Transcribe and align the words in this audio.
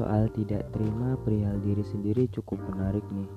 soal 0.00 0.32
tidak 0.32 0.64
terima 0.72 1.20
perihal 1.20 1.60
diri 1.60 1.84
sendiri 1.84 2.24
cukup 2.32 2.56
menarik 2.72 3.04
nih. 3.12 3.28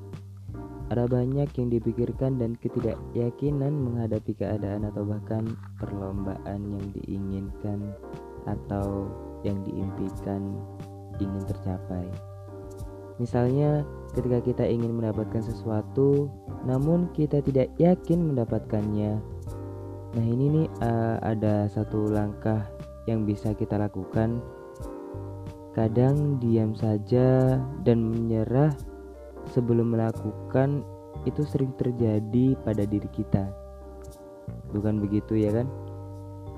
Ada 0.96 1.12
banyak 1.12 1.50
yang 1.60 1.68
dipikirkan 1.68 2.40
dan 2.40 2.56
ketidakyakinan 2.64 3.76
menghadapi 3.76 4.32
keadaan 4.32 4.88
atau 4.88 5.04
bahkan 5.04 5.44
perlombaan 5.82 6.62
yang 6.72 6.86
diinginkan 6.96 7.92
atau 8.48 9.12
yang 9.44 9.60
diimpikan 9.68 10.56
ingin 11.20 11.44
tercapai. 11.44 12.08
Misalnya, 13.20 13.84
ketika 14.16 14.40
kita 14.42 14.64
ingin 14.64 14.96
mendapatkan 14.96 15.44
sesuatu, 15.44 16.32
namun 16.64 17.12
kita 17.12 17.44
tidak 17.44 17.70
yakin 17.78 18.34
mendapatkannya. 18.34 19.20
Nah, 20.14 20.26
ini 20.26 20.46
nih 20.62 20.68
uh, 20.86 21.18
ada 21.26 21.66
satu 21.70 22.08
langkah 22.10 22.70
yang 23.10 23.28
bisa 23.28 23.52
kita 23.52 23.76
lakukan 23.76 24.40
Kadang 25.74 26.38
diam 26.38 26.78
saja 26.78 27.58
dan 27.82 28.14
menyerah 28.14 28.74
sebelum 29.50 29.98
melakukan 29.98 30.86
itu 31.26 31.42
sering 31.44 31.74
terjadi 31.82 32.54
pada 32.62 32.86
diri 32.86 33.10
kita. 33.10 33.50
Bukan 34.70 35.02
begitu 35.02 35.38
ya 35.38 35.50
kan? 35.50 35.68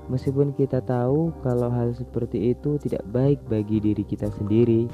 Meskipun 0.06 0.54
kita 0.54 0.84
tahu 0.86 1.34
kalau 1.42 1.66
hal 1.66 1.90
seperti 1.90 2.54
itu 2.54 2.78
tidak 2.78 3.02
baik 3.10 3.42
bagi 3.50 3.82
diri 3.82 4.06
kita 4.06 4.30
sendiri, 4.38 4.86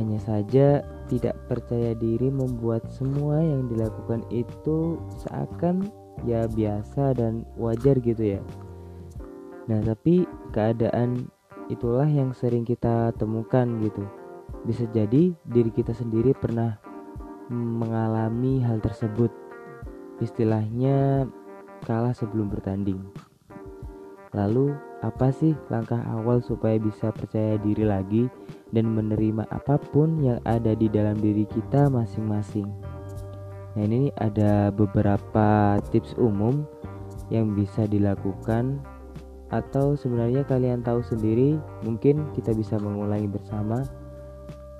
hanya 0.00 0.16
saja 0.24 0.80
tidak 1.12 1.36
percaya 1.52 1.92
diri 1.92 2.32
membuat 2.32 2.88
semua 2.88 3.44
yang 3.44 3.68
dilakukan 3.68 4.24
itu 4.32 4.96
seakan 5.20 5.92
ya 6.24 6.48
biasa 6.48 7.12
dan 7.12 7.44
wajar 7.60 8.00
gitu 8.00 8.38
ya. 8.38 8.40
Nah, 9.68 9.84
tapi 9.84 10.24
keadaan 10.56 11.28
itulah 11.72 12.04
yang 12.04 12.36
sering 12.36 12.68
kita 12.68 13.16
temukan 13.16 13.64
gitu. 13.80 14.04
Bisa 14.68 14.84
jadi 14.92 15.32
diri 15.48 15.70
kita 15.72 15.96
sendiri 15.96 16.36
pernah 16.36 16.76
mengalami 17.48 18.60
hal 18.60 18.78
tersebut. 18.84 19.32
Istilahnya 20.20 21.26
kalah 21.88 22.14
sebelum 22.14 22.52
bertanding. 22.52 23.00
Lalu 24.32 24.72
apa 25.02 25.28
sih 25.34 25.52
langkah 25.68 26.00
awal 26.08 26.40
supaya 26.40 26.78
bisa 26.80 27.12
percaya 27.12 27.58
diri 27.60 27.84
lagi 27.84 28.30
dan 28.72 28.88
menerima 28.94 29.44
apa 29.52 29.76
pun 29.76 30.22
yang 30.24 30.40
ada 30.48 30.72
di 30.72 30.88
dalam 30.88 31.18
diri 31.20 31.44
kita 31.44 31.90
masing-masing? 31.92 32.70
Nah 33.76 33.82
ini 33.82 34.08
ada 34.20 34.72
beberapa 34.72 35.80
tips 35.92 36.16
umum 36.16 36.64
yang 37.28 37.52
bisa 37.56 37.88
dilakukan 37.88 38.80
atau 39.52 39.92
sebenarnya 39.94 40.48
kalian 40.48 40.80
tahu 40.80 41.04
sendiri 41.04 41.60
mungkin 41.84 42.32
kita 42.32 42.56
bisa 42.56 42.80
mengulangi 42.80 43.28
bersama. 43.28 43.84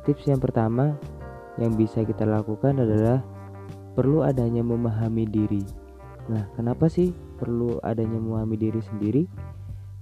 Tips 0.09 0.27
yang 0.27 0.41
pertama 0.41 0.97
yang 1.61 1.77
bisa 1.77 2.01
kita 2.03 2.25
lakukan 2.25 2.81
adalah 2.81 3.21
perlu 3.93 4.25
adanya 4.25 4.65
memahami 4.65 5.29
diri. 5.29 5.63
Nah 6.33 6.49
kenapa 6.57 6.89
sih 6.89 7.13
perlu 7.13 7.77
adanya 7.85 8.17
memahami 8.17 8.57
diri 8.57 8.81
sendiri? 8.81 9.23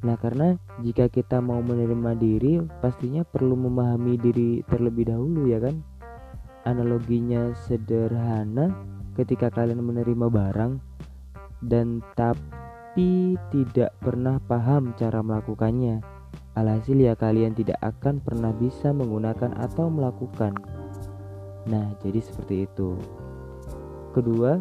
Nah 0.06 0.16
karena 0.16 0.56
jika 0.80 1.10
kita 1.10 1.42
mau 1.42 1.60
menerima 1.60 2.16
diri 2.16 2.62
pastinya 2.78 3.26
perlu 3.26 3.58
memahami 3.58 4.14
diri 4.16 4.62
terlebih 4.70 5.10
dahulu 5.10 5.50
ya 5.50 5.58
kan? 5.58 5.82
Analoginya 6.62 7.50
sederhana 7.66 8.70
ketika 9.18 9.50
kalian 9.50 9.82
menerima 9.82 10.30
barang 10.30 10.72
dan 11.66 12.00
tap 12.14 12.38
tapi 13.00 13.40
tidak 13.48 13.96
pernah 14.04 14.36
paham 14.44 14.92
cara 14.92 15.24
melakukannya. 15.24 16.04
Alhasil 16.52 17.00
ya 17.00 17.16
kalian 17.16 17.56
tidak 17.56 17.80
akan 17.80 18.20
pernah 18.20 18.52
bisa 18.52 18.92
menggunakan 18.92 19.56
atau 19.56 19.88
melakukan. 19.88 20.52
Nah, 21.64 21.96
jadi 22.04 22.20
seperti 22.20 22.68
itu. 22.68 23.00
Kedua, 24.12 24.60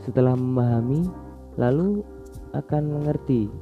setelah 0.00 0.32
memahami 0.32 1.12
lalu 1.60 2.00
akan 2.56 2.88
mengerti. 2.88 3.52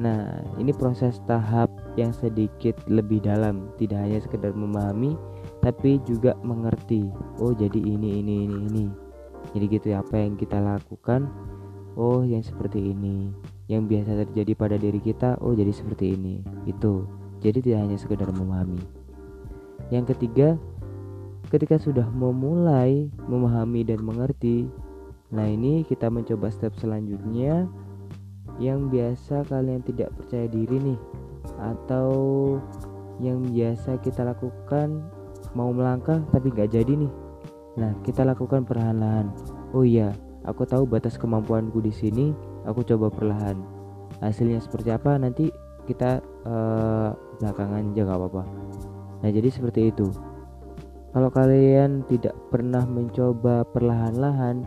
Nah, 0.00 0.40
ini 0.56 0.72
proses 0.72 1.20
tahap 1.28 1.68
yang 2.00 2.16
sedikit 2.16 2.80
lebih 2.88 3.28
dalam, 3.28 3.68
tidak 3.76 4.08
hanya 4.08 4.24
sekedar 4.24 4.56
memahami 4.56 5.20
tapi 5.60 6.00
juga 6.08 6.32
mengerti. 6.40 7.12
Oh, 7.44 7.52
jadi 7.52 7.76
ini 7.76 8.24
ini 8.24 8.48
ini 8.48 8.56
ini. 8.72 8.86
Jadi 9.52 9.64
gitu 9.68 9.86
ya 9.92 10.00
apa 10.00 10.16
yang 10.16 10.40
kita 10.40 10.56
lakukan 10.56 11.28
oh 11.94 12.22
yang 12.22 12.42
seperti 12.42 12.94
ini. 12.94 13.30
Yang 13.70 13.82
biasa 13.88 14.10
terjadi 14.28 14.52
pada 14.54 14.76
diri 14.76 15.00
kita 15.00 15.40
oh 15.40 15.56
jadi 15.56 15.72
seperti 15.72 16.14
ini. 16.14 16.42
Itu. 16.68 17.08
Jadi 17.40 17.60
tidak 17.60 17.80
hanya 17.88 17.96
sekedar 18.00 18.28
memahami. 18.30 18.80
Yang 19.92 20.16
ketiga 20.16 20.56
ketika 21.52 21.76
sudah 21.76 22.08
memulai 22.10 23.12
memahami 23.28 23.84
dan 23.84 24.00
mengerti 24.02 24.66
nah 25.34 25.46
ini 25.50 25.82
kita 25.86 26.10
mencoba 26.12 26.50
step 26.52 26.74
selanjutnya. 26.78 27.66
Yang 28.62 28.80
biasa 28.86 29.50
kalian 29.50 29.82
tidak 29.82 30.14
percaya 30.14 30.46
diri 30.46 30.78
nih 30.78 31.00
atau 31.58 32.12
yang 33.18 33.42
biasa 33.50 33.98
kita 33.98 34.22
lakukan 34.22 35.02
mau 35.58 35.74
melangkah 35.74 36.22
tapi 36.30 36.54
nggak 36.54 36.70
jadi 36.70 36.92
nih. 36.94 37.12
Nah 37.74 37.92
kita 38.06 38.22
lakukan 38.22 38.62
perlahan-lahan. 38.62 39.34
Oh 39.74 39.82
iya 39.82 40.14
Aku 40.44 40.68
tahu 40.68 40.84
batas 40.84 41.16
kemampuanku 41.16 41.80
di 41.80 41.92
sini. 41.92 42.36
Aku 42.68 42.84
coba 42.84 43.08
perlahan. 43.08 43.56
Hasilnya 44.20 44.60
seperti 44.60 44.92
apa 44.92 45.16
nanti 45.16 45.48
kita 45.84 46.20
uh, 46.44 47.12
belakangan 47.40 47.92
aja 47.92 48.02
gak 48.08 48.18
apa-apa. 48.20 48.42
Nah 49.24 49.30
jadi 49.32 49.48
seperti 49.48 49.92
itu. 49.92 50.08
Kalau 51.14 51.30
kalian 51.30 52.02
tidak 52.10 52.34
pernah 52.50 52.82
mencoba 52.84 53.62
perlahan-lahan, 53.70 54.66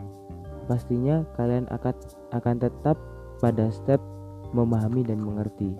pastinya 0.65 1.27
kalian 1.35 1.67
akan 1.67 1.93
akan 2.31 2.55
tetap 2.55 2.95
pada 3.43 3.67
step 3.69 3.99
memahami 4.55 5.03
dan 5.03 5.19
mengerti. 5.19 5.75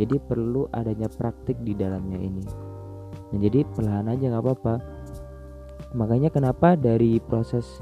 Jadi 0.00 0.16
perlu 0.24 0.66
adanya 0.72 1.06
praktik 1.12 1.60
di 1.60 1.76
dalamnya 1.76 2.16
ini. 2.16 2.44
Nah 3.32 3.38
jadi 3.38 3.62
perlahan 3.76 4.08
aja 4.08 4.32
nggak 4.32 4.44
apa-apa. 4.44 4.74
Makanya 5.92 6.32
kenapa 6.32 6.74
dari 6.74 7.20
proses 7.20 7.80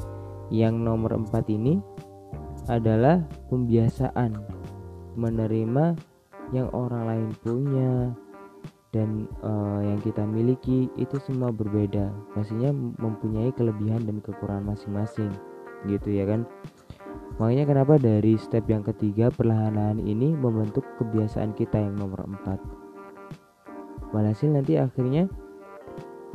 yang 0.53 0.81
nomor 0.82 1.16
empat 1.16 1.49
ini 1.49 1.81
adalah 2.69 3.21
pembiasaan. 3.53 4.37
Menerima 5.15 5.94
yang 6.50 6.69
orang 6.75 7.03
lain 7.06 7.28
punya 7.41 8.10
dan 8.91 9.27
uh, 9.43 9.82
yang 9.82 9.99
kita 10.03 10.22
miliki 10.22 10.91
itu 10.99 11.16
semua 11.22 11.50
berbeda. 11.50 12.10
Pastinya 12.34 12.71
mempunyai 12.75 13.50
kelebihan 13.55 14.06
dan 14.06 14.22
kekurangan 14.22 14.75
masing-masing 14.75 15.31
gitu 15.91 16.15
ya 16.15 16.27
kan? 16.27 16.47
Makanya 17.43 17.66
kenapa 17.66 17.99
dari 17.99 18.38
step 18.38 18.71
yang 18.71 18.87
ketiga 18.87 19.26
perlahan-lahan 19.34 19.99
ini 19.99 20.31
membentuk 20.38 20.87
kebiasaan 21.03 21.50
kita 21.59 21.82
yang 21.82 21.99
nomor 21.99 22.22
empat. 22.22 22.62
Walhasil 24.15 24.55
nanti 24.55 24.78
akhirnya 24.78 25.26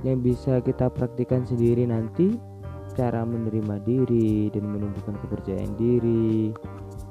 yang 0.03 0.19
bisa 0.19 0.59
kita 0.59 0.91
praktikkan 0.91 1.47
sendiri 1.47 1.87
nanti 1.87 2.35
cara 2.95 3.25
menerima 3.25 3.81
diri 3.85 4.49
dan 4.53 4.69
menumbuhkan 4.69 5.17
kepercayaan 5.21 5.73
diri 5.77 6.53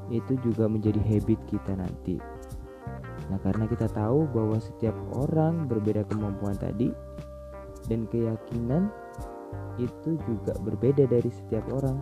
itu 0.08 0.32
juga 0.40 0.66
menjadi 0.66 1.00
habit 1.04 1.40
kita 1.48 1.76
nanti. 1.76 2.16
Nah, 3.28 3.38
karena 3.44 3.68
kita 3.68 3.86
tahu 3.92 4.24
bahwa 4.32 4.56
setiap 4.56 4.96
orang 5.12 5.68
berbeda 5.68 6.04
kemampuan 6.08 6.56
tadi 6.56 6.88
dan 7.92 8.08
keyakinan 8.08 8.88
itu 9.76 10.16
juga 10.24 10.56
berbeda 10.64 11.04
dari 11.06 11.28
setiap 11.28 11.64
orang. 11.72 11.98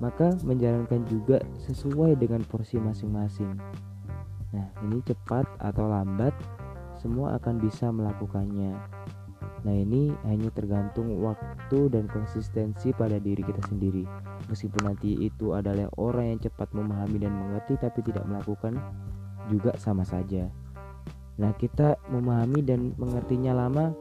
Maka 0.00 0.32
menjalankan 0.48 1.04
juga 1.06 1.38
sesuai 1.68 2.16
dengan 2.16 2.40
porsi 2.48 2.80
masing-masing. 2.80 3.52
Nah, 4.50 4.66
ini 4.82 4.98
cepat 5.04 5.44
atau 5.60 5.86
lambat 5.86 6.32
semua 6.98 7.36
akan 7.36 7.60
bisa 7.60 7.92
melakukannya. 7.92 8.74
Nah 9.60 9.74
ini 9.76 10.08
hanya 10.24 10.48
tergantung 10.56 11.20
waktu 11.20 11.92
dan 11.92 12.08
konsistensi 12.08 12.96
pada 12.96 13.20
diri 13.20 13.44
kita 13.44 13.60
sendiri. 13.68 14.08
Meskipun 14.48 14.88
nanti 14.88 15.20
itu 15.20 15.52
adalah 15.52 15.88
orang 16.00 16.36
yang 16.36 16.40
cepat 16.40 16.72
memahami 16.72 17.20
dan 17.20 17.32
mengerti 17.36 17.76
tapi 17.76 18.00
tidak 18.00 18.24
melakukan 18.24 18.80
juga 19.52 19.76
sama 19.76 20.06
saja. 20.06 20.48
Nah 21.40 21.52
kita 21.56 21.96
memahami 22.08 22.60
dan 22.64 22.92
mengertinya 23.00 23.56
lama 23.56 23.92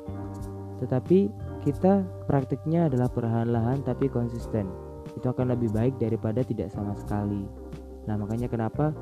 Tetapi 0.79 1.27
kita 1.67 2.07
praktiknya 2.23 2.87
adalah 2.87 3.11
perlahan-lahan 3.11 3.83
tapi 3.83 4.07
konsisten. 4.07 4.71
Itu 5.11 5.27
akan 5.35 5.51
lebih 5.51 5.75
baik 5.75 5.99
daripada 5.99 6.39
tidak 6.39 6.71
sama 6.71 6.95
sekali. 6.95 7.43
Nah 8.07 8.15
makanya 8.15 8.47
kenapa 8.47 8.95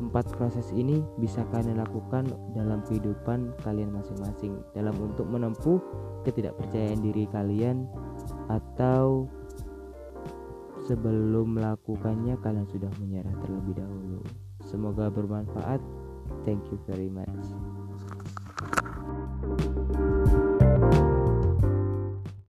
empat 0.00 0.32
proses 0.36 0.70
ini 0.72 1.04
bisa 1.20 1.44
kalian 1.52 1.82
lakukan 1.82 2.24
dalam 2.56 2.80
kehidupan 2.88 3.52
kalian 3.60 3.92
masing-masing 3.92 4.56
dalam 4.72 4.94
untuk 4.98 5.28
menempuh 5.28 5.78
ketidakpercayaan 6.24 7.00
diri 7.02 7.28
kalian 7.28 7.84
atau 8.48 9.28
sebelum 10.86 11.58
melakukannya 11.58 12.34
kalian 12.42 12.66
sudah 12.68 12.90
menyerah 12.98 13.34
terlebih 13.42 13.78
dahulu. 13.78 14.20
Semoga 14.66 15.10
bermanfaat. 15.10 15.80
Thank 16.42 16.66
you 16.70 16.78
very 16.88 17.10
much. 17.10 17.71